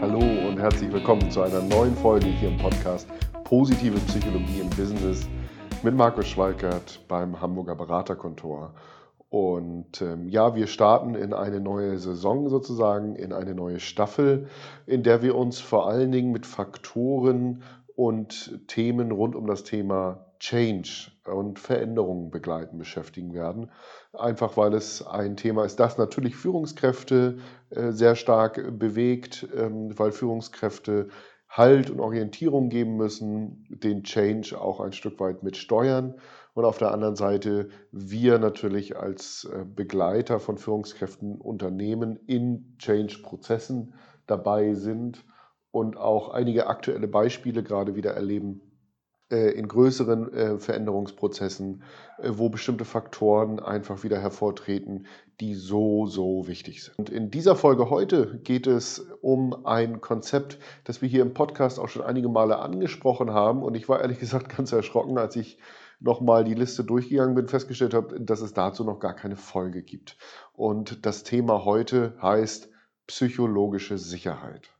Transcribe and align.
Hallo 0.00 0.18
und 0.18 0.58
herzlich 0.58 0.92
willkommen 0.92 1.30
zu 1.30 1.40
einer 1.40 1.62
neuen 1.62 1.96
Folge 1.96 2.26
hier 2.26 2.50
im 2.50 2.58
Podcast 2.58 3.08
Positive 3.44 3.98
Psychologie 4.00 4.60
im 4.60 4.68
Business 4.70 5.26
mit 5.82 5.94
Markus 5.94 6.28
Schwalkert 6.28 7.00
beim 7.08 7.40
Hamburger 7.40 7.74
Beraterkontor. 7.74 8.74
Und 9.30 10.00
ähm, 10.00 10.28
ja, 10.28 10.54
wir 10.54 10.66
starten 10.66 11.14
in 11.14 11.32
eine 11.32 11.58
neue 11.58 11.98
Saison 11.98 12.48
sozusagen, 12.48 13.16
in 13.16 13.32
eine 13.32 13.54
neue 13.54 13.80
Staffel, 13.80 14.46
in 14.86 15.02
der 15.02 15.22
wir 15.22 15.34
uns 15.34 15.58
vor 15.58 15.88
allen 15.88 16.12
Dingen 16.12 16.30
mit 16.30 16.46
Faktoren 16.46 17.62
und 17.94 18.66
Themen 18.66 19.12
rund 19.12 19.36
um 19.36 19.46
das 19.46 19.62
Thema 19.64 20.26
Change 20.40 21.10
und 21.24 21.58
Veränderungen 21.58 22.30
begleiten 22.30 22.76
beschäftigen 22.76 23.32
werden. 23.32 23.70
Einfach 24.12 24.56
weil 24.56 24.74
es 24.74 25.06
ein 25.06 25.36
Thema 25.36 25.64
ist, 25.64 25.80
das 25.80 25.96
natürlich 25.96 26.36
Führungskräfte 26.36 27.38
äh, 27.70 27.92
sehr 27.92 28.16
stark 28.16 28.78
bewegt, 28.78 29.48
ähm, 29.56 29.98
weil 29.98 30.12
Führungskräfte 30.12 31.08
Halt 31.48 31.88
und 31.88 32.00
Orientierung 32.00 32.68
geben 32.68 32.96
müssen, 32.96 33.64
den 33.70 34.02
Change 34.02 34.60
auch 34.60 34.80
ein 34.80 34.92
Stück 34.92 35.20
weit 35.20 35.44
mit 35.44 35.56
steuern. 35.56 36.14
Und 36.52 36.64
auf 36.64 36.78
der 36.78 36.90
anderen 36.90 37.14
Seite 37.14 37.68
wir 37.92 38.40
natürlich 38.40 38.96
als 38.96 39.44
äh, 39.44 39.64
Begleiter 39.64 40.40
von 40.40 40.58
Führungskräften, 40.58 41.40
Unternehmen 41.40 42.18
in 42.26 42.76
Change-Prozessen 42.78 43.94
dabei 44.26 44.74
sind 44.74 45.24
und 45.74 45.96
auch 45.96 46.28
einige 46.28 46.68
aktuelle 46.68 47.08
Beispiele 47.08 47.64
gerade 47.64 47.96
wieder 47.96 48.12
erleben, 48.12 48.60
äh, 49.28 49.50
in 49.50 49.66
größeren 49.66 50.32
äh, 50.32 50.58
Veränderungsprozessen, 50.58 51.82
äh, 52.18 52.30
wo 52.30 52.48
bestimmte 52.48 52.84
Faktoren 52.84 53.58
einfach 53.58 54.04
wieder 54.04 54.20
hervortreten, 54.20 55.06
die 55.40 55.54
so, 55.54 56.06
so 56.06 56.46
wichtig 56.46 56.84
sind. 56.84 56.96
Und 56.96 57.10
in 57.10 57.32
dieser 57.32 57.56
Folge 57.56 57.90
heute 57.90 58.38
geht 58.44 58.68
es 58.68 59.00
um 59.20 59.66
ein 59.66 60.00
Konzept, 60.00 60.58
das 60.84 61.02
wir 61.02 61.08
hier 61.08 61.22
im 61.22 61.34
Podcast 61.34 61.80
auch 61.80 61.88
schon 61.88 62.02
einige 62.02 62.28
Male 62.28 62.60
angesprochen 62.60 63.32
haben. 63.32 63.64
Und 63.64 63.74
ich 63.74 63.88
war 63.88 64.00
ehrlich 64.00 64.18
gesagt 64.20 64.56
ganz 64.56 64.70
erschrocken, 64.70 65.18
als 65.18 65.34
ich 65.34 65.58
nochmal 65.98 66.44
die 66.44 66.54
Liste 66.54 66.84
durchgegangen 66.84 67.34
bin, 67.34 67.48
festgestellt 67.48 67.94
habe, 67.94 68.20
dass 68.20 68.42
es 68.42 68.54
dazu 68.54 68.84
noch 68.84 69.00
gar 69.00 69.16
keine 69.16 69.34
Folge 69.34 69.82
gibt. 69.82 70.18
Und 70.52 71.04
das 71.04 71.24
Thema 71.24 71.64
heute 71.64 72.14
heißt 72.22 72.68
psychologische 73.08 73.98
Sicherheit. 73.98 74.73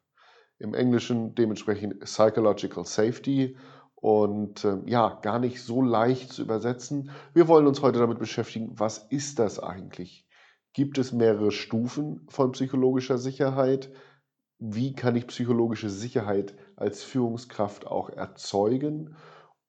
Im 0.64 0.72
Englischen 0.72 1.34
dementsprechend 1.34 2.00
Psychological 2.00 2.86
Safety 2.86 3.54
und 3.96 4.64
äh, 4.64 4.78
ja, 4.86 5.18
gar 5.20 5.38
nicht 5.38 5.62
so 5.62 5.82
leicht 5.82 6.32
zu 6.32 6.40
übersetzen. 6.40 7.10
Wir 7.34 7.48
wollen 7.48 7.66
uns 7.66 7.82
heute 7.82 7.98
damit 7.98 8.18
beschäftigen, 8.18 8.72
was 8.78 8.96
ist 8.96 9.38
das 9.38 9.58
eigentlich? 9.58 10.26
Gibt 10.72 10.96
es 10.96 11.12
mehrere 11.12 11.52
Stufen 11.52 12.26
von 12.30 12.52
psychologischer 12.52 13.18
Sicherheit? 13.18 13.90
Wie 14.58 14.94
kann 14.94 15.16
ich 15.16 15.26
psychologische 15.26 15.90
Sicherheit 15.90 16.54
als 16.76 17.04
Führungskraft 17.04 17.86
auch 17.86 18.08
erzeugen? 18.08 19.16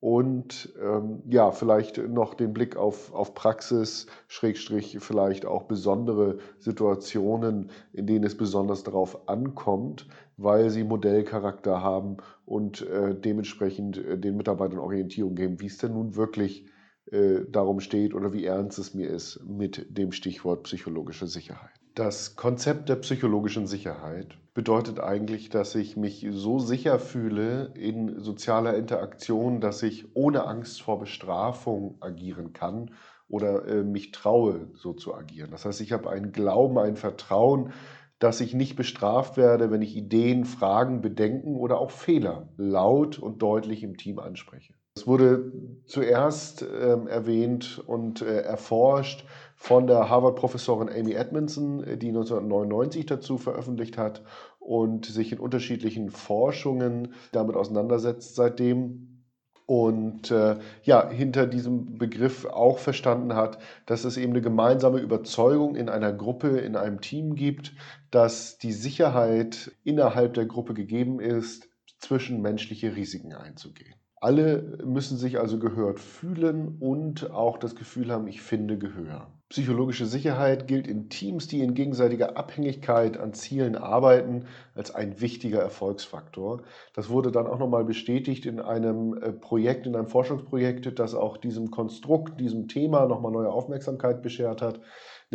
Und 0.05 0.71
ähm, 0.79 1.23
ja, 1.31 1.49
vielleicht 1.49 1.97
noch 1.97 2.35
den 2.35 2.53
Blick 2.53 2.77
auf, 2.77 3.11
auf 3.11 3.33
Praxis, 3.33 4.05
Schrägstrich, 4.27 4.99
vielleicht 4.99 5.47
auch 5.47 5.63
besondere 5.63 6.37
Situationen, 6.59 7.71
in 7.91 8.05
denen 8.05 8.23
es 8.23 8.37
besonders 8.37 8.83
darauf 8.83 9.27
ankommt, 9.27 10.07
weil 10.37 10.69
sie 10.69 10.83
Modellcharakter 10.83 11.81
haben 11.81 12.17
und 12.45 12.87
äh, 12.87 13.15
dementsprechend 13.15 13.97
äh, 13.97 14.19
den 14.19 14.37
Mitarbeitern 14.37 14.77
Orientierung 14.77 15.33
geben, 15.33 15.59
wie 15.59 15.65
es 15.65 15.79
denn 15.79 15.93
nun 15.93 16.15
wirklich 16.15 16.67
äh, 17.11 17.39
darum 17.49 17.79
steht 17.79 18.13
oder 18.13 18.31
wie 18.31 18.45
ernst 18.45 18.77
es 18.77 18.93
mir 18.93 19.09
ist 19.09 19.43
mit 19.43 19.87
dem 19.89 20.11
Stichwort 20.11 20.61
psychologische 20.65 21.25
Sicherheit. 21.25 21.73
Das 21.95 22.35
Konzept 22.35 22.89
der 22.89 22.97
psychologischen 22.97 23.65
Sicherheit 23.65 24.37
bedeutet 24.55 25.01
eigentlich, 25.01 25.49
dass 25.49 25.75
ich 25.75 25.97
mich 25.97 26.25
so 26.31 26.59
sicher 26.59 26.97
fühle 26.97 27.73
in 27.75 28.19
sozialer 28.19 28.75
Interaktion, 28.75 29.59
dass 29.59 29.83
ich 29.83 30.15
ohne 30.15 30.47
Angst 30.47 30.81
vor 30.81 30.97
Bestrafung 30.97 31.97
agieren 31.99 32.53
kann 32.53 32.91
oder 33.27 33.67
äh, 33.67 33.83
mich 33.83 34.11
traue, 34.11 34.69
so 34.73 34.93
zu 34.93 35.13
agieren. 35.13 35.51
Das 35.51 35.65
heißt, 35.65 35.81
ich 35.81 35.91
habe 35.91 36.09
einen 36.09 36.31
Glauben, 36.31 36.79
ein 36.79 36.95
Vertrauen, 36.95 37.73
dass 38.17 38.39
ich 38.39 38.53
nicht 38.53 38.77
bestraft 38.77 39.35
werde, 39.35 39.71
wenn 39.71 39.81
ich 39.81 39.95
Ideen, 39.95 40.45
Fragen, 40.45 41.01
Bedenken 41.01 41.57
oder 41.57 41.77
auch 41.79 41.91
Fehler 41.91 42.47
laut 42.55 43.19
und 43.19 43.41
deutlich 43.41 43.83
im 43.83 43.97
Team 43.97 44.19
anspreche. 44.19 44.73
Es 44.95 45.05
wurde 45.05 45.51
zuerst 45.85 46.61
ähm, 46.61 47.07
erwähnt 47.07 47.83
und 47.85 48.21
äh, 48.21 48.39
erforscht 48.39 49.25
von 49.65 49.87
der 49.87 50.11
Harvard-Professorin 50.11 50.89
Amy 50.89 51.13
Edmondson, 51.13 51.83
äh, 51.83 51.97
die 51.97 52.09
1999 52.09 53.07
dazu 53.07 53.39
veröffentlicht 53.39 53.97
hat 53.97 54.21
und 54.59 55.07
sich 55.07 55.31
in 55.31 55.39
unterschiedlichen 55.39 56.11
Forschungen 56.11 57.15
damit 57.31 57.55
auseinandersetzt 57.55 58.35
seitdem. 58.35 59.23
Und 59.65 60.29
äh, 60.29 60.57
ja, 60.83 61.09
hinter 61.09 61.47
diesem 61.47 61.97
Begriff 61.97 62.45
auch 62.45 62.77
verstanden 62.77 63.33
hat, 63.33 63.57
dass 63.87 64.05
es 64.05 64.17
eben 64.17 64.33
eine 64.33 64.43
gemeinsame 64.43 64.99
Überzeugung 64.99 65.75
in 65.75 65.89
einer 65.89 66.13
Gruppe, 66.13 66.59
in 66.59 66.75
einem 66.75 67.01
Team 67.01 67.33
gibt, 67.33 67.73
dass 68.11 68.59
die 68.59 68.71
Sicherheit 68.71 69.71
innerhalb 69.83 70.35
der 70.35 70.45
Gruppe 70.45 70.75
gegeben 70.75 71.19
ist, 71.19 71.67
zwischenmenschliche 71.97 72.95
Risiken 72.95 73.33
einzugehen. 73.33 73.94
Alle 74.25 74.79
müssen 74.83 75.17
sich 75.19 75.37
also 75.37 75.59
gehört 75.59 75.99
fühlen 75.99 76.77
und 76.79 77.29
auch 77.29 77.59
das 77.59 77.75
Gefühl 77.75 78.11
haben, 78.11 78.25
ich 78.27 78.41
finde 78.41 78.79
Gehör. 78.79 79.27
Psychologische 79.49 80.07
Sicherheit 80.07 80.67
gilt 80.67 80.87
in 80.87 81.09
Teams, 81.09 81.47
die 81.47 81.61
in 81.61 81.75
gegenseitiger 81.75 82.35
Abhängigkeit 82.35 83.19
an 83.19 83.35
Zielen 83.35 83.75
arbeiten, 83.75 84.45
als 84.73 84.89
ein 84.89 85.21
wichtiger 85.21 85.59
Erfolgsfaktor. 85.59 86.63
Das 86.95 87.09
wurde 87.09 87.31
dann 87.31 87.45
auch 87.45 87.59
nochmal 87.59 87.85
bestätigt 87.85 88.47
in 88.47 88.59
einem 88.59 89.15
äh, 89.15 89.31
Projekt, 89.31 89.85
in 89.85 89.95
einem 89.95 90.07
Forschungsprojekt, 90.07 90.97
das 90.97 91.13
auch 91.13 91.37
diesem 91.37 91.69
Konstrukt, 91.69 92.41
diesem 92.41 92.67
Thema 92.67 93.05
nochmal 93.05 93.31
neue 93.31 93.51
Aufmerksamkeit 93.51 94.23
beschert 94.23 94.63
hat, 94.63 94.79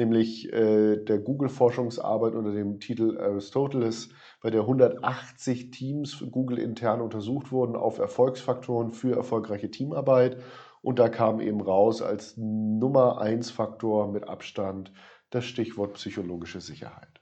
nämlich 0.00 0.50
äh, 0.52 0.96
der 0.96 1.18
Google-Forschungsarbeit 1.18 2.34
unter 2.34 2.52
dem 2.52 2.80
Titel 2.80 3.18
Aristoteles 3.18 4.08
bei 4.42 4.50
der 4.50 4.62
180 4.62 5.70
Teams 5.70 6.24
Google 6.30 6.58
intern 6.58 7.02
untersucht 7.02 7.52
wurden 7.52 7.76
auf 7.76 7.98
Erfolgsfaktoren 7.98 8.90
für 8.90 9.14
erfolgreiche 9.14 9.70
Teamarbeit. 9.70 10.38
Und 10.82 10.98
da 10.98 11.10
kam 11.10 11.40
eben 11.40 11.60
raus 11.60 12.00
als 12.00 12.36
Nummer 12.38 13.20
1 13.20 13.50
Faktor 13.50 14.10
mit 14.10 14.26
Abstand 14.26 14.92
das 15.28 15.44
Stichwort 15.44 15.92
psychologische 15.94 16.62
Sicherheit. 16.62 17.19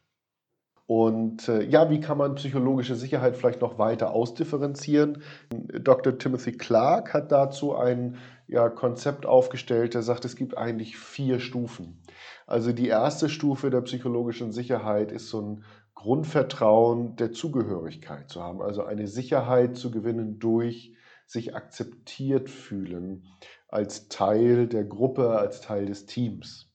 Und 0.88 1.50
äh, 1.50 1.62
ja, 1.64 1.90
wie 1.90 2.00
kann 2.00 2.16
man 2.16 2.36
psychologische 2.36 2.94
Sicherheit 2.94 3.36
vielleicht 3.36 3.60
noch 3.60 3.78
weiter 3.78 4.10
ausdifferenzieren? 4.10 5.22
Dr. 5.50 6.16
Timothy 6.16 6.52
Clark 6.52 7.12
hat 7.12 7.30
dazu 7.30 7.76
ein 7.76 8.16
ja, 8.46 8.70
Konzept 8.70 9.26
aufgestellt, 9.26 9.92
der 9.92 10.00
sagt, 10.00 10.24
es 10.24 10.34
gibt 10.34 10.56
eigentlich 10.56 10.96
vier 10.96 11.40
Stufen. 11.40 12.00
Also 12.46 12.72
die 12.72 12.88
erste 12.88 13.28
Stufe 13.28 13.68
der 13.68 13.82
psychologischen 13.82 14.50
Sicherheit 14.50 15.12
ist 15.12 15.28
so 15.28 15.42
ein 15.42 15.64
Grundvertrauen 15.94 17.16
der 17.16 17.32
Zugehörigkeit 17.32 18.30
zu 18.30 18.42
haben, 18.42 18.62
also 18.62 18.82
eine 18.82 19.08
Sicherheit 19.08 19.76
zu 19.76 19.90
gewinnen 19.90 20.38
durch 20.38 20.94
sich 21.26 21.54
akzeptiert 21.54 22.48
fühlen 22.48 23.26
als 23.68 24.08
Teil 24.08 24.66
der 24.66 24.84
Gruppe, 24.84 25.38
als 25.38 25.60
Teil 25.60 25.84
des 25.84 26.06
Teams. 26.06 26.72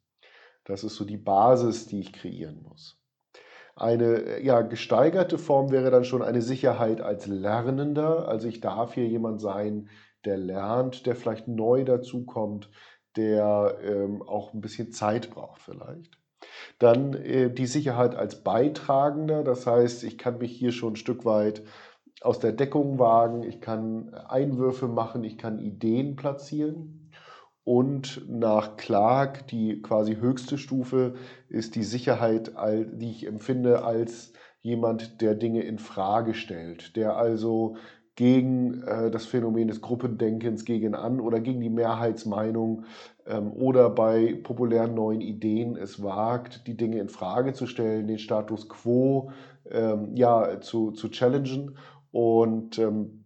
Das 0.66 0.84
ist 0.84 0.98
so 0.98 1.04
die 1.04 1.18
Basis, 1.18 1.88
die 1.88 2.00
ich 2.00 2.14
kreieren 2.14 2.62
muss. 2.62 3.03
Eine 3.76 4.42
ja, 4.42 4.62
gesteigerte 4.62 5.38
Form 5.38 5.72
wäre 5.72 5.90
dann 5.90 6.06
schon 6.06 6.22
eine 6.22 6.42
Sicherheit 6.42 7.02
als 7.02 7.26
Lernender. 7.26 8.28
Also 8.28 8.48
ich 8.48 8.60
darf 8.62 8.94
hier 8.94 9.08
jemand 9.08 9.42
sein, 9.42 9.90
der 10.26 10.38
lernt, 10.38 11.06
der 11.06 11.16
vielleicht 11.16 11.48
neu 11.48 11.84
dazukommt, 11.84 12.70
der 13.16 13.80
ähm, 13.84 14.22
auch 14.22 14.54
ein 14.54 14.62
bisschen 14.62 14.92
Zeit 14.92 15.32
braucht 15.32 15.62
vielleicht. 15.62 16.18
Dann 16.80 17.14
äh, 17.14 17.50
die 17.52 17.66
Sicherheit 17.66 18.16
als 18.16 18.44
Beitragender, 18.44 19.44
das 19.44 19.66
heißt, 19.66 20.04
ich 20.04 20.18
kann 20.18 20.38
mich 20.38 20.52
hier 20.52 20.72
schon 20.72 20.94
ein 20.94 20.98
Stück 20.98 21.26
weit 21.26 21.64
aus 22.22 22.40
der 22.40 22.52
Deckung 22.52 23.00
wagen, 23.00 23.44
ich 23.44 23.60
kann 23.60 24.14
Einwürfe 24.14 24.88
machen, 24.88 25.24
ich 25.24 25.38
kann 25.38 25.60
Ideen 25.60 26.16
platzieren. 26.16 27.03
Und 27.64 28.26
nach 28.28 28.76
Clark, 28.76 29.48
die 29.48 29.82
quasi 29.82 30.16
höchste 30.16 30.58
Stufe, 30.58 31.16
ist 31.48 31.76
die 31.76 31.84
Sicherheit, 31.84 32.52
die 32.94 33.12
ich 33.12 33.26
empfinde 33.26 33.84
als 33.84 34.34
jemand, 34.62 35.22
der 35.22 35.36
Dinge 35.36 35.62
in 35.64 35.78
Frage 35.78 36.34
stellt, 36.34 36.96
der 36.96 37.16
also 37.16 37.76
gegen 38.16 38.84
äh, 38.84 39.10
das 39.10 39.26
Phänomen 39.26 39.68
des 39.68 39.82
Gruppendenkens 39.82 40.66
gegen 40.66 40.94
an 40.94 41.20
oder 41.20 41.40
gegen 41.40 41.62
die 41.62 41.70
Mehrheitsmeinung 41.70 42.86
ähm, 43.26 43.52
oder 43.54 43.90
bei 43.90 44.40
populären 44.44 44.94
neuen 44.94 45.22
Ideen 45.22 45.76
es 45.76 46.04
wagt, 46.04 46.68
die 46.68 46.78
Dinge 46.78 47.00
in 47.00 47.10
Frage 47.10 47.54
zu 47.54 47.66
stellen, 47.66 48.08
den 48.08 48.20
Status 48.20 48.70
quo 48.70 49.32
ähm, 49.70 50.16
ja, 50.16 50.62
zu, 50.62 50.92
zu 50.92 51.10
challengen. 51.10 51.78
Und 52.12 52.78
ähm, 52.78 53.23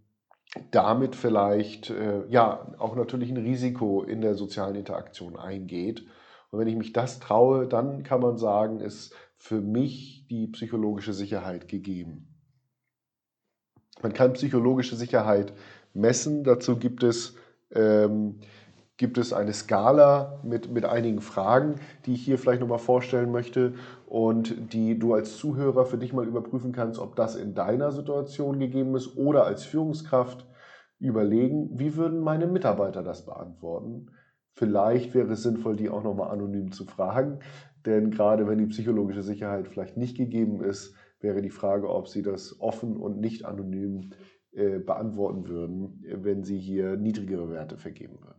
damit 0.72 1.16
vielleicht 1.16 1.90
äh, 1.90 2.26
ja 2.28 2.74
auch 2.78 2.96
natürlich 2.96 3.30
ein 3.30 3.38
Risiko 3.38 4.04
in 4.04 4.22
der 4.22 4.36
sozialen 4.36 4.76
Interaktion 4.76 5.38
eingeht. 5.38 6.06
Und 6.50 6.60
wenn 6.60 6.68
ich 6.68 6.76
mich 6.76 6.94
das 6.94 7.20
traue, 7.20 7.68
dann 7.68 8.04
kann 8.04 8.22
man 8.22 8.38
sagen, 8.38 8.80
ist 8.80 9.14
für 9.38 9.62
mich 9.62 10.26
die 10.30 10.48
psychologische 10.48 11.14
Sicherheit 11.14 11.68
gegeben. 11.68 12.34
Man 14.02 14.14
kann 14.14 14.34
psychologische 14.34 14.96
Sicherheit 14.96 15.54
messen. 15.94 16.44
Dazu 16.44 16.78
gibt 16.78 17.04
es, 17.04 17.36
ähm, 17.72 18.40
gibt 18.98 19.20
es 19.20 19.32
eine 19.32 19.54
Skala 19.54 20.40
mit, 20.44 20.72
mit 20.72 20.84
einigen 20.84 21.22
Fragen, 21.22 21.76
die 22.06 22.14
ich 22.14 22.26
hier 22.26 22.40
vielleicht 22.40 22.62
nochmal 22.62 22.80
vorstellen 22.80 23.32
möchte 23.32 23.74
und 24.08 24.74
die 24.74 24.98
du 24.98 25.14
als 25.14 25.38
Zuhörer 25.38 25.86
für 25.86 25.98
dich 25.98 26.14
mal 26.14 26.28
überprüfen 26.28 26.72
kannst, 26.72 27.00
ob 27.00 27.16
das 27.16 27.36
in 27.36 27.54
deiner 27.54 27.92
Situation 27.92 28.60
gegeben 28.60 28.96
ist 28.96 29.16
oder 29.16 29.46
als 29.46 29.64
Führungskraft 29.64 30.48
überlegen, 31.00 31.70
wie 31.78 31.96
würden 31.96 32.22
meine 32.22 32.48
Mitarbeiter 32.48 33.04
das 33.04 33.26
beantworten. 33.26 34.08
Vielleicht 34.54 35.14
wäre 35.14 35.34
es 35.34 35.44
sinnvoll, 35.44 35.76
die 35.76 35.90
auch 35.90 36.04
nochmal 36.04 36.32
anonym 36.32 36.72
zu 36.72 36.86
fragen, 36.86 37.40
denn 37.86 38.10
gerade 38.10 38.48
wenn 38.48 38.58
die 38.58 38.66
psychologische 38.66 39.22
Sicherheit 39.22 39.68
vielleicht 39.68 39.98
nicht 39.98 40.18
gegeben 40.18 40.64
ist, 40.64 40.96
wäre 41.20 41.44
die 41.44 41.52
Frage, 41.52 41.90
ob 41.90 42.08
sie 42.08 42.24
das 42.24 42.60
offen 42.60 42.98
und 42.98 43.20
nicht 43.20 43.46
anonym 43.46 44.12
äh, 44.52 44.80
beantworten 44.80 45.48
würden, 45.48 46.04
wenn 46.24 46.44
sie 46.44 46.58
hier 46.58 46.98
niedrigere 46.98 47.52
Werte 47.52 47.78
vergeben 47.78 48.18
würden. 48.22 48.37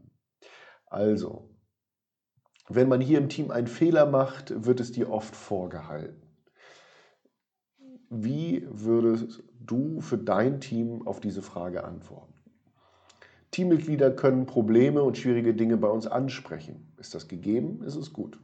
Also, 0.91 1.51
wenn 2.69 2.89
man 2.89 3.01
hier 3.01 3.19
im 3.19 3.29
Team 3.29 3.51
einen 3.51 3.67
Fehler 3.67 4.07
macht, 4.07 4.65
wird 4.65 4.81
es 4.81 4.93
dir 4.93 5.11
oft 5.11 5.35
vorgehalten. 5.35 6.23
Wie 8.11 8.67
würdest 8.71 9.43
du 9.61 10.01
für 10.01 10.19
dein 10.19 10.61
Team 10.61 11.07
auf 11.07 11.21
diese 11.21 11.43
Frage 11.43 11.85
antworten? 11.85 12.35
Teammitglieder 13.51 14.11
können 14.11 14.47
Probleme 14.47 15.03
und 15.03 15.19
schwierige 15.19 15.55
Dinge 15.55 15.77
bei 15.77 15.89
uns 15.89 16.07
ansprechen. 16.07 16.93
Ist 16.99 17.15
das 17.15 17.29
gegeben? 17.29 17.83
Ist 17.83 17.97
es 17.97 18.13
gut. 18.13 18.39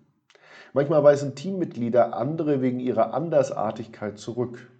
Manchmal 0.72 1.04
weisen 1.04 1.34
Teammitglieder 1.34 2.16
andere 2.16 2.60
wegen 2.60 2.80
ihrer 2.80 3.14
Andersartigkeit 3.14 4.18
zurück. 4.18 4.70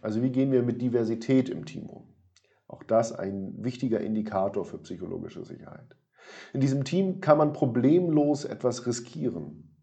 Also 0.00 0.22
wie 0.22 0.30
gehen 0.30 0.52
wir 0.52 0.62
mit 0.62 0.80
Diversität 0.80 1.48
im 1.48 1.64
Team 1.66 1.86
um? 1.86 2.04
Auch 2.68 2.82
das 2.82 3.12
ein 3.12 3.54
wichtiger 3.64 4.00
Indikator 4.00 4.64
für 4.64 4.78
psychologische 4.78 5.44
Sicherheit. 5.44 5.96
In 6.52 6.60
diesem 6.60 6.84
Team 6.84 7.20
kann 7.20 7.38
man 7.38 7.52
problemlos 7.52 8.44
etwas 8.44 8.86
riskieren. 8.86 9.76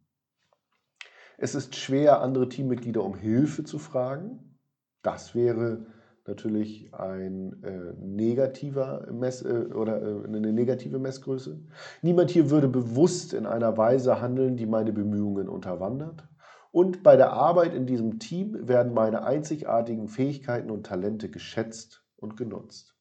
Es 1.38 1.54
ist 1.54 1.76
schwer, 1.76 2.22
andere 2.22 2.50
Teammitglieder 2.50 3.04
um 3.04 3.16
Hilfe 3.16 3.64
zu 3.64 3.78
fragen. 3.78 4.58
Das 5.04 5.36
wäre 5.36 5.86
natürlich 6.26 6.94
ein 6.94 7.64
äh, 7.64 7.94
negativer 8.00 9.08
Mess 9.12 9.44
äh, 9.44 9.70
oder 9.74 10.02
äh, 10.02 10.26
eine 10.26 10.52
negative 10.52 11.00
Messgröße. 11.00 11.60
Niemand 12.02 12.32
hier 12.32 12.50
würde 12.50 12.68
bewusst 12.68 13.34
in 13.34 13.46
einer 13.46 13.78
Weise 13.78 14.20
handeln, 14.20 14.58
die 14.58 14.66
meine 14.66 14.92
Bemühungen 14.92 15.48
unterwandert. 15.48 16.28
Und 16.72 17.02
bei 17.02 17.16
der 17.16 17.32
Arbeit 17.32 17.74
in 17.74 17.86
diesem 17.86 18.20
Team 18.20 18.68
werden 18.68 18.94
meine 18.94 19.24
einzigartigen 19.24 20.08
Fähigkeiten 20.08 20.70
und 20.70 20.86
Talente 20.86 21.30
geschätzt 21.30 22.04
und 22.18 22.36
genutzt. 22.36 22.96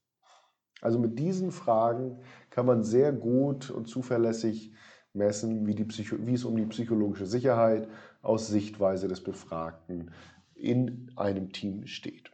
Also 0.81 0.99
mit 0.99 1.19
diesen 1.19 1.51
Fragen 1.51 2.21
kann 2.57 2.65
man 2.65 2.83
sehr 2.83 3.13
gut 3.13 3.69
und 3.69 3.87
zuverlässig 3.87 4.73
messen, 5.13 5.67
wie, 5.67 5.75
die 5.75 5.85
Psycho 5.85 6.17
wie 6.21 6.33
es 6.33 6.47
um 6.47 6.57
die 6.57 6.65
psychologische 6.65 7.27
Sicherheit 7.27 7.87
aus 8.23 8.49
Sichtweise 8.49 9.09
des 9.09 9.23
Befragten 9.23 10.11
in 10.55 11.13
einem 11.17 11.53
Team 11.53 11.87
steht. 11.87 12.31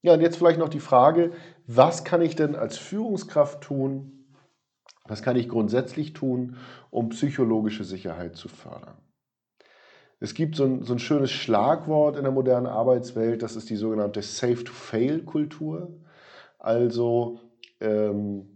Ja, 0.00 0.14
und 0.14 0.22
jetzt 0.22 0.38
vielleicht 0.38 0.58
noch 0.58 0.70
die 0.70 0.80
Frage, 0.80 1.32
was 1.66 2.04
kann 2.04 2.22
ich 2.22 2.34
denn 2.36 2.56
als 2.56 2.78
Führungskraft 2.78 3.60
tun, 3.60 4.24
was 5.04 5.22
kann 5.22 5.36
ich 5.36 5.46
grundsätzlich 5.46 6.14
tun, 6.14 6.56
um 6.88 7.10
psychologische 7.10 7.84
Sicherheit 7.84 8.34
zu 8.34 8.48
fördern? 8.48 8.96
Es 10.20 10.32
gibt 10.32 10.56
so 10.56 10.64
ein, 10.64 10.84
so 10.84 10.94
ein 10.94 10.98
schönes 10.98 11.32
Schlagwort 11.32 12.16
in 12.16 12.22
der 12.22 12.32
modernen 12.32 12.66
Arbeitswelt, 12.66 13.42
das 13.42 13.56
ist 13.56 13.68
die 13.68 13.76
sogenannte 13.76 14.22
Safe-to-Fail-Kultur. 14.22 16.00
Also 16.58 17.40
ähm, 17.80 18.55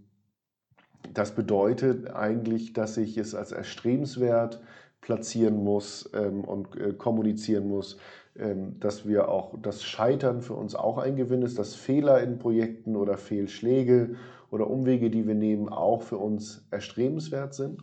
das 1.12 1.34
bedeutet 1.34 2.10
eigentlich, 2.10 2.72
dass 2.72 2.96
ich 2.96 3.16
es 3.16 3.34
als 3.34 3.52
erstrebenswert 3.52 4.60
platzieren 5.00 5.64
muss 5.64 6.10
ähm, 6.14 6.44
und 6.44 6.76
äh, 6.76 6.92
kommunizieren 6.92 7.68
muss, 7.68 7.98
ähm, 8.36 8.78
dass 8.80 9.08
wir 9.08 9.28
auch 9.28 9.54
das 9.60 9.82
Scheitern 9.82 10.40
für 10.42 10.54
uns 10.54 10.74
auch 10.74 10.98
ein 10.98 11.16
Gewinn 11.16 11.42
ist, 11.42 11.58
dass 11.58 11.74
Fehler 11.74 12.22
in 12.22 12.38
Projekten 12.38 12.96
oder 12.96 13.16
Fehlschläge 13.16 14.16
oder 14.50 14.68
Umwege, 14.68 15.10
die 15.10 15.26
wir 15.26 15.34
nehmen, 15.34 15.68
auch 15.68 16.02
für 16.02 16.18
uns 16.18 16.66
erstrebenswert 16.70 17.54
sind. 17.54 17.82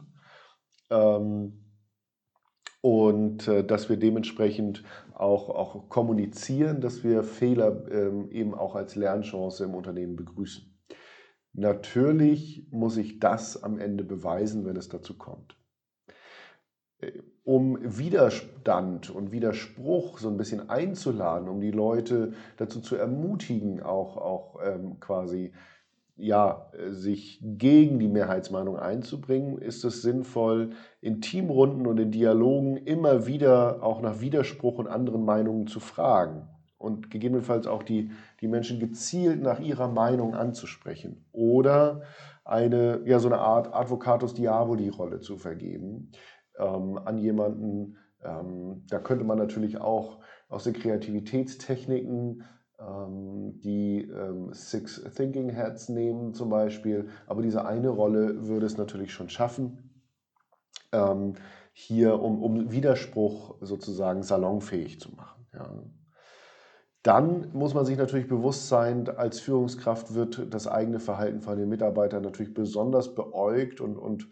Ähm, 0.90 1.64
und 2.81 3.48
äh, 3.48 3.66
dass 3.66 3.90
wir 3.90 3.98
dementsprechend 3.98 4.84
auch, 5.14 5.50
auch 5.50 5.90
kommunizieren, 5.90 6.80
dass 6.80 7.04
wir 7.04 7.24
Fehler 7.24 7.92
ähm, 7.92 8.30
eben 8.31 8.54
auch 8.54 8.75
als 8.75 8.96
Lernchance 8.96 9.64
im 9.64 9.74
Unternehmen 9.74 10.16
begrüßen. 10.16 10.76
Natürlich 11.57 12.68
muss 12.69 12.98
ich 12.98 13.19
das 13.19 13.63
am 13.63 13.80
Ende 13.80 14.04
beweisen, 14.04 14.63
wenn 14.63 14.75
es 14.75 14.89
dazu 14.89 15.18
kommt. 15.18 15.57
Äh, 17.00 17.13
um 17.44 17.80
Widerstand 17.81 19.09
und 19.09 19.31
Widerspruch 19.31 20.19
so 20.19 20.30
ein 20.30 20.38
bisschen 20.38 20.69
einzuladen, 20.69 21.50
um 21.50 21.59
die 21.59 21.71
Leute 21.71 22.33
dazu 22.57 22.80
zu 22.80 22.95
ermutigen, 22.95 23.81
auch, 23.81 24.18
auch 24.18 24.59
ähm, 24.63 25.00
quasi 25.00 25.51
ja, 26.15 26.71
sich 26.89 27.39
gegen 27.42 27.98
die 27.98 28.07
Mehrheitsmeinung 28.07 28.77
einzubringen, 28.77 29.57
ist 29.57 29.83
es 29.83 30.04
sinnvoll, 30.04 30.71
in 31.01 31.21
Teamrunden 31.21 31.88
und 31.88 32.00
in 32.00 32.12
Dialogen 32.12 32.77
immer 32.77 33.25
wieder 33.25 33.81
auch 33.81 34.01
nach 34.01 34.19
Widerspruch 34.19 34.77
und 34.77 34.88
anderen 34.88 35.25
Meinungen 35.25 35.65
zu 35.65 35.80
fragen 35.80 36.48
und 36.77 37.09
gegebenenfalls 37.09 37.68
auch 37.68 37.83
die, 37.83 38.12
die 38.41 38.47
Menschen 38.47 38.79
gezielt 38.79 39.41
nach 39.41 39.59
ihrer 39.59 39.88
Meinung 39.88 40.35
anzusprechen 40.35 41.25
oder 41.31 42.03
eine, 42.45 43.01
ja, 43.06 43.19
so 43.19 43.27
eine 43.27 43.39
Art 43.39 43.74
Advocatus 43.74 44.33
Diaboli-Rolle 44.33 45.19
zu 45.19 45.38
vergeben 45.38 46.12
ähm, 46.57 46.97
an 47.03 47.18
jemanden. 47.18 47.97
Ähm, 48.24 48.83
da 48.89 49.00
könnte 49.00 49.25
man 49.25 49.38
natürlich 49.38 49.79
auch 49.79 50.19
aus 50.50 50.63
den 50.63 50.74
Kreativitätstechniken 50.74 52.44
ähm, 52.80 53.59
die 53.62 54.01
ähm, 54.03 54.53
Six 54.53 55.03
Thinking 55.15 55.50
Heads 55.50 55.89
nehmen 55.89 56.33
zum 56.33 56.50
Beispiel, 56.50 57.09
aber 57.25 57.42
diese 57.42 57.66
eine 57.66 57.90
Rolle 57.90 58.47
würde 58.47 58.66
es 58.66 58.78
natürlich 58.78 59.11
schon 59.11 59.30
schaffen, 59.30 60.02
ähm, 60.92 61.33
hier 61.73 62.21
um, 62.21 62.42
um 62.42 62.71
Widerspruch 62.71 63.56
sozusagen 63.61 64.23
salonfähig 64.23 64.99
zu 64.99 65.11
machen. 65.16 65.47
Ja. 65.54 65.69
Dann 67.07 67.54
muss 67.54 67.73
man 67.73 67.85
sich 67.85 67.97
natürlich 67.97 68.28
bewusst 68.28 68.68
sein, 68.68 69.07
als 69.07 69.40
Führungskraft 69.40 70.14
wird 70.14 70.54
das 70.54 70.68
eigene 70.68 70.99
Verhalten 70.99 71.40
von 71.40 71.57
den 71.57 71.69
Mitarbeitern 71.69 72.21
natürlich 72.21 72.54
besonders 72.54 73.16
beäugt 73.16 73.80
und, 73.80 73.95
und, 73.95 74.28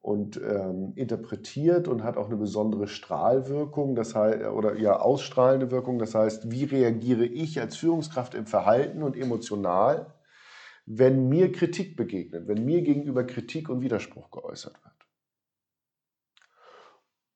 und 0.00 0.36
ähm, 0.42 0.92
interpretiert 0.96 1.86
und 1.86 2.02
hat 2.02 2.16
auch 2.16 2.26
eine 2.26 2.36
besondere 2.36 2.88
Strahlwirkung, 2.88 3.94
das 3.94 4.16
heißt, 4.16 4.44
oder 4.46 4.76
ja, 4.76 4.98
ausstrahlende 4.98 5.70
Wirkung. 5.70 6.00
Das 6.00 6.16
heißt, 6.16 6.50
wie 6.50 6.64
reagiere 6.64 7.24
ich 7.24 7.60
als 7.60 7.76
Führungskraft 7.76 8.34
im 8.34 8.46
Verhalten 8.46 9.04
und 9.04 9.16
emotional, 9.16 10.12
wenn 10.84 11.28
mir 11.28 11.52
Kritik 11.52 11.96
begegnet, 11.96 12.48
wenn 12.48 12.64
mir 12.64 12.82
gegenüber 12.82 13.22
Kritik 13.22 13.68
und 13.68 13.82
Widerspruch 13.82 14.32
geäußert 14.32 14.74
wird. 14.82 14.94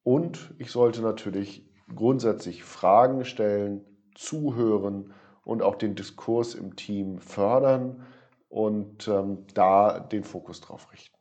Und 0.03 0.53
ich 0.59 0.73
sollte 0.73 1.01
natürlich 1.01 1.71
grundsätzlich 1.95 2.65
Fragen 2.65 3.25
stellen, 3.25 3.87
Zuhören 4.15 5.13
und 5.45 5.63
auch 5.63 5.77
den 5.77 5.95
Diskurs 5.95 6.55
im 6.55 6.77
Team 6.77 7.19
fördern 7.19 8.07
und 8.49 9.09
ähm, 9.09 9.47
da 9.55 10.01
den 10.01 10.25
Fokus 10.25 10.61
drauf 10.61 10.93
richten. 10.93 11.17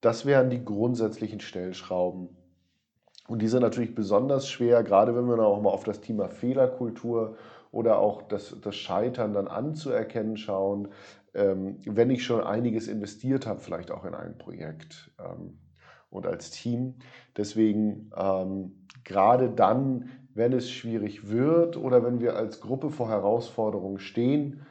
Das 0.00 0.24
wären 0.24 0.48
die 0.48 0.64
grundsätzlichen 0.64 1.40
Stellschrauben. 1.40 2.36
Und 3.28 3.42
die 3.42 3.48
sind 3.48 3.62
natürlich 3.62 3.94
besonders 3.94 4.48
schwer, 4.48 4.82
gerade 4.82 5.14
wenn 5.14 5.26
wir 5.26 5.36
dann 5.36 5.44
auch 5.44 5.60
mal 5.60 5.70
auf 5.70 5.84
das 5.84 6.00
Thema 6.00 6.28
Fehlerkultur 6.28 7.36
oder 7.70 7.98
auch 7.98 8.22
das, 8.22 8.56
das 8.60 8.74
Scheitern 8.74 9.34
dann 9.34 9.46
anzuerkennen 9.46 10.36
schauen, 10.36 10.88
ähm, 11.34 11.78
wenn 11.84 12.10
ich 12.10 12.24
schon 12.24 12.42
einiges 12.42 12.88
investiert 12.88 13.46
habe, 13.46 13.60
vielleicht 13.60 13.90
auch 13.92 14.04
in 14.04 14.14
ein 14.14 14.36
Projekt 14.36 15.12
ähm, 15.18 15.58
und 16.08 16.26
als 16.26 16.50
Team. 16.50 16.96
Deswegen 17.36 18.10
ähm, 18.16 18.86
gerade 19.10 19.50
dann, 19.50 20.08
wenn 20.34 20.52
es 20.52 20.70
schwierig 20.70 21.28
wird 21.28 21.76
oder 21.76 22.04
wenn 22.04 22.20
wir 22.20 22.36
als 22.36 22.60
Gruppe 22.60 22.90
vor 22.90 23.08
Herausforderungen 23.08 23.98
stehen, 23.98 24.62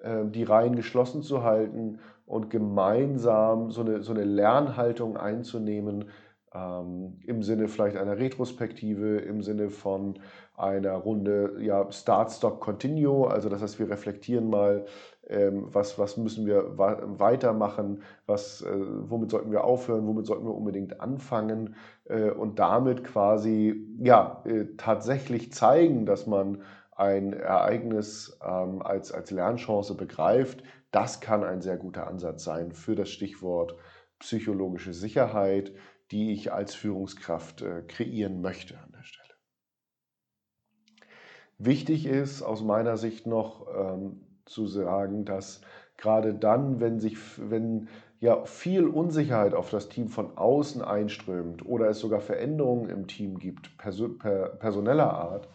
äh, 0.00 0.24
die 0.24 0.44
Reihen 0.44 0.76
geschlossen 0.76 1.22
zu 1.22 1.42
halten 1.42 1.98
und 2.24 2.48
gemeinsam 2.48 3.72
so 3.72 3.80
eine, 3.80 4.02
so 4.02 4.12
eine 4.12 4.22
Lernhaltung 4.22 5.16
einzunehmen, 5.16 6.10
ähm, 6.54 7.18
im 7.26 7.42
Sinne 7.42 7.66
vielleicht 7.66 7.96
einer 7.96 8.18
Retrospektive, 8.18 9.18
im 9.18 9.42
Sinne 9.42 9.70
von 9.70 10.20
einer 10.56 10.94
Runde 10.94 11.56
ja, 11.60 11.90
Start, 11.90 12.30
Stop, 12.30 12.60
Continue. 12.60 13.28
Also 13.28 13.48
das 13.48 13.60
heißt, 13.62 13.80
wir 13.80 13.90
reflektieren 13.90 14.48
mal, 14.48 14.86
ähm, 15.17 15.17
was, 15.28 15.98
was 15.98 16.16
müssen 16.16 16.46
wir 16.46 16.78
weitermachen, 16.78 18.02
was, 18.26 18.62
äh, 18.62 18.70
womit 18.74 19.30
sollten 19.30 19.50
wir 19.50 19.64
aufhören, 19.64 20.06
womit 20.06 20.26
sollten 20.26 20.46
wir 20.46 20.54
unbedingt 20.54 21.00
anfangen 21.00 21.76
äh, 22.04 22.30
und 22.30 22.58
damit 22.58 23.04
quasi 23.04 23.86
ja, 23.98 24.42
äh, 24.46 24.64
tatsächlich 24.78 25.52
zeigen, 25.52 26.06
dass 26.06 26.26
man 26.26 26.62
ein 26.92 27.34
Ereignis 27.34 28.38
ähm, 28.42 28.80
als, 28.82 29.12
als 29.12 29.30
Lernchance 29.30 29.94
begreift. 29.94 30.62
Das 30.90 31.20
kann 31.20 31.44
ein 31.44 31.60
sehr 31.60 31.76
guter 31.76 32.06
Ansatz 32.06 32.44
sein 32.44 32.72
für 32.72 32.94
das 32.94 33.10
Stichwort 33.10 33.76
psychologische 34.18 34.94
Sicherheit, 34.94 35.72
die 36.10 36.32
ich 36.32 36.52
als 36.52 36.74
Führungskraft 36.74 37.62
kreieren 37.86 38.40
möchte 38.40 38.78
an 38.78 38.90
der 38.92 39.02
Stelle. 39.02 39.28
Wichtig 41.58 42.06
ist 42.06 42.42
aus 42.42 42.62
meiner 42.62 42.96
Sicht 42.96 43.26
noch 43.26 43.66
ähm, 43.76 44.27
zu 44.48 44.66
sagen, 44.66 45.24
dass 45.24 45.60
gerade 45.96 46.34
dann, 46.34 46.80
wenn 46.80 47.00
sich, 47.00 47.16
wenn 47.38 47.88
ja 48.20 48.44
viel 48.44 48.86
Unsicherheit 48.86 49.54
auf 49.54 49.70
das 49.70 49.88
Team 49.88 50.08
von 50.08 50.36
außen 50.36 50.82
einströmt 50.82 51.64
oder 51.64 51.88
es 51.88 52.00
sogar 52.00 52.20
Veränderungen 52.20 52.88
im 52.88 53.06
Team 53.06 53.38
gibt, 53.38 53.76
perso 53.78 54.08
per, 54.08 54.48
personeller 54.56 55.12
Art, 55.12 55.48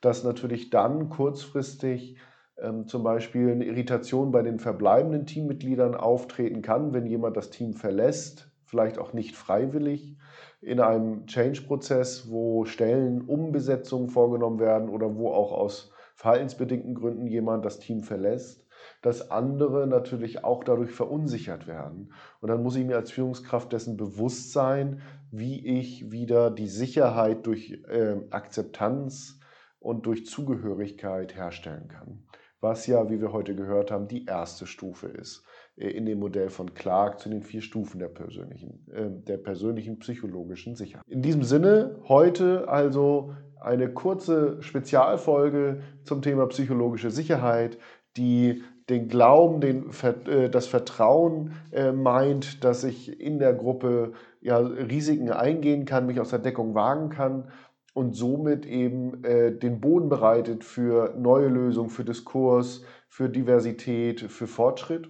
dass 0.00 0.24
natürlich 0.24 0.70
dann 0.70 1.08
kurzfristig 1.08 2.16
ähm, 2.58 2.86
zum 2.86 3.02
Beispiel 3.02 3.50
eine 3.50 3.64
Irritation 3.64 4.32
bei 4.32 4.42
den 4.42 4.58
verbleibenden 4.58 5.26
Teammitgliedern 5.26 5.94
auftreten 5.94 6.62
kann, 6.62 6.92
wenn 6.92 7.06
jemand 7.06 7.36
das 7.36 7.50
Team 7.50 7.74
verlässt, 7.74 8.50
vielleicht 8.64 8.98
auch 8.98 9.12
nicht 9.12 9.36
freiwillig 9.36 10.16
in 10.60 10.80
einem 10.80 11.26
Change-Prozess, 11.26 12.30
wo 12.30 12.66
Stellenumbesetzungen 12.66 14.10
vorgenommen 14.10 14.60
werden 14.60 14.90
oder 14.90 15.16
wo 15.16 15.30
auch 15.30 15.52
aus 15.52 15.90
verhaltensbedingten 16.20 16.94
Gründen 16.94 17.26
jemand 17.26 17.64
das 17.64 17.78
Team 17.78 18.02
verlässt, 18.02 18.66
dass 19.00 19.30
andere 19.30 19.86
natürlich 19.86 20.44
auch 20.44 20.64
dadurch 20.64 20.90
verunsichert 20.90 21.66
werden. 21.66 22.12
Und 22.42 22.50
dann 22.50 22.62
muss 22.62 22.76
ich 22.76 22.84
mir 22.84 22.96
als 22.96 23.10
Führungskraft 23.10 23.72
dessen 23.72 23.96
bewusst 23.96 24.52
sein, 24.52 25.00
wie 25.30 25.66
ich 25.66 26.12
wieder 26.12 26.50
die 26.50 26.68
Sicherheit 26.68 27.46
durch 27.46 27.82
äh, 27.88 28.16
Akzeptanz 28.28 29.40
und 29.78 30.04
durch 30.04 30.26
Zugehörigkeit 30.26 31.34
herstellen 31.34 31.88
kann. 31.88 32.24
Was 32.60 32.86
ja, 32.86 33.08
wie 33.08 33.22
wir 33.22 33.32
heute 33.32 33.56
gehört 33.56 33.90
haben, 33.90 34.06
die 34.06 34.26
erste 34.26 34.66
Stufe 34.66 35.06
ist. 35.06 35.42
Äh, 35.76 35.88
in 35.88 36.04
dem 36.04 36.18
Modell 36.18 36.50
von 36.50 36.74
Clark 36.74 37.18
zu 37.18 37.30
den 37.30 37.42
vier 37.42 37.62
Stufen 37.62 37.98
der 37.98 38.08
persönlichen, 38.08 38.86
äh, 38.92 39.08
der 39.08 39.38
persönlichen 39.38 39.98
psychologischen 40.00 40.76
Sicherheit. 40.76 41.06
In 41.08 41.22
diesem 41.22 41.44
Sinne 41.44 41.98
heute 42.08 42.68
also 42.68 43.32
eine 43.60 43.92
kurze 43.92 44.62
Spezialfolge 44.62 45.80
zum 46.04 46.22
Thema 46.22 46.46
psychologische 46.46 47.10
Sicherheit, 47.10 47.78
die 48.16 48.62
den 48.88 49.08
Glauben, 49.08 49.60
den, 49.60 49.90
äh, 50.26 50.50
das 50.50 50.66
Vertrauen 50.66 51.52
meint, 51.94 52.64
dass 52.64 52.82
ich 52.82 53.20
in 53.20 53.38
der 53.38 53.52
Gruppe 53.52 54.12
ja, 54.40 54.58
Risiken 54.58 55.30
eingehen 55.30 55.84
kann, 55.84 56.06
mich 56.06 56.20
aus 56.20 56.30
der 56.30 56.40
Deckung 56.40 56.74
wagen 56.74 57.10
kann 57.10 57.50
und 57.94 58.14
somit 58.14 58.66
eben 58.66 59.22
den 59.22 59.80
Boden 59.80 60.08
bereitet 60.08 60.64
für 60.64 61.14
neue 61.16 61.48
Lösungen, 61.48 61.90
für 61.90 62.04
Diskurs, 62.04 62.82
für 63.08 63.28
Diversität, 63.28 64.20
für 64.20 64.46
Fortschritt 64.46 65.08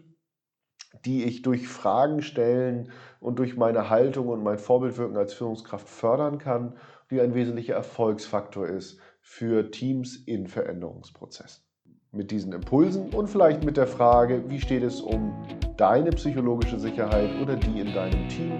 die 1.04 1.24
ich 1.24 1.42
durch 1.42 1.68
Fragen 1.68 2.22
stellen 2.22 2.90
und 3.20 3.38
durch 3.38 3.56
meine 3.56 3.90
Haltung 3.90 4.28
und 4.28 4.42
mein 4.42 4.58
Vorbildwirken 4.58 5.16
als 5.16 5.32
Führungskraft 5.34 5.88
fördern 5.88 6.38
kann, 6.38 6.74
die 7.10 7.20
ein 7.20 7.34
wesentlicher 7.34 7.74
Erfolgsfaktor 7.74 8.66
ist 8.66 8.98
für 9.20 9.70
Teams 9.70 10.16
in 10.16 10.46
Veränderungsprozessen. 10.46 11.64
Mit 12.12 12.30
diesen 12.30 12.52
Impulsen 12.52 13.10
und 13.10 13.28
vielleicht 13.28 13.64
mit 13.64 13.76
der 13.76 13.86
Frage, 13.86 14.48
wie 14.48 14.60
steht 14.60 14.82
es 14.82 15.00
um 15.00 15.32
deine 15.76 16.10
psychologische 16.10 16.78
Sicherheit 16.78 17.30
oder 17.40 17.56
die 17.56 17.80
in 17.80 17.92
deinem 17.92 18.28
Team, 18.28 18.58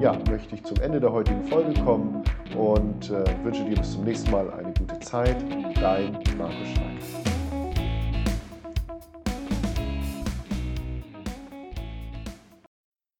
ja, 0.00 0.18
möchte 0.28 0.56
ich 0.56 0.64
zum 0.64 0.78
Ende 0.78 0.98
der 0.98 1.12
heutigen 1.12 1.44
Folge 1.44 1.72
kommen 1.82 2.24
und 2.56 3.10
äh, 3.10 3.24
wünsche 3.44 3.64
dir 3.64 3.76
bis 3.76 3.92
zum 3.92 4.04
nächsten 4.04 4.30
Mal 4.30 4.52
eine 4.52 4.72
gute 4.74 4.98
Zeit. 5.00 5.36
Dein 5.80 6.18
Markus 6.36 6.68
Schweiger. 6.74 7.13